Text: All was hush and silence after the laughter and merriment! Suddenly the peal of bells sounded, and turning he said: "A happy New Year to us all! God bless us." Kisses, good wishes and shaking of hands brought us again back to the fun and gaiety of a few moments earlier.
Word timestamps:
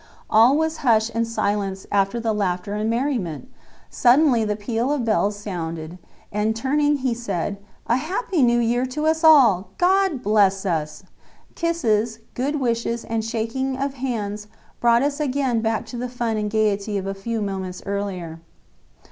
All 0.31 0.57
was 0.57 0.77
hush 0.77 1.11
and 1.13 1.27
silence 1.27 1.85
after 1.91 2.19
the 2.19 2.33
laughter 2.33 2.73
and 2.73 2.89
merriment! 2.89 3.51
Suddenly 3.91 4.43
the 4.43 4.55
peal 4.55 4.91
of 4.91 5.05
bells 5.05 5.35
sounded, 5.37 5.99
and 6.31 6.55
turning 6.55 6.97
he 6.97 7.13
said: 7.13 7.59
"A 7.85 7.97
happy 7.97 8.41
New 8.41 8.57
Year 8.57 8.87
to 8.87 9.05
us 9.05 9.23
all! 9.23 9.69
God 9.77 10.23
bless 10.23 10.65
us." 10.65 11.03
Kisses, 11.53 12.17
good 12.33 12.59
wishes 12.59 13.05
and 13.05 13.23
shaking 13.23 13.77
of 13.77 13.93
hands 13.93 14.47
brought 14.79 15.03
us 15.03 15.19
again 15.19 15.61
back 15.61 15.85
to 15.85 15.97
the 15.97 16.09
fun 16.09 16.35
and 16.35 16.49
gaiety 16.49 16.97
of 16.97 17.05
a 17.05 17.13
few 17.13 17.39
moments 17.39 17.83
earlier. 17.85 18.39